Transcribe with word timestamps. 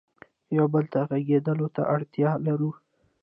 یو 0.57 0.65
بل 0.73 0.85
ته 0.93 0.99
غږېدلو 1.09 1.67
ته 1.75 1.81
اړتیا 1.93 2.29
لرو. 2.45 2.71